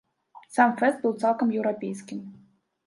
[0.55, 2.27] Сам фэст быў цалкам еўрапейскім.